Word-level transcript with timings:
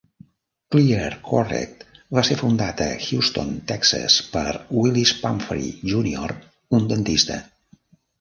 ClearCorrect 0.75 1.83
va 2.17 2.23
ser 2.29 2.37
fundat 2.39 2.81
a 2.85 2.87
Houston, 3.07 3.51
Texas, 3.71 4.15
per 4.37 4.55
Willis 4.79 5.13
Pumphrey, 5.27 5.69
Junior, 5.93 6.35
un 6.79 6.89
dentista. 6.95 7.39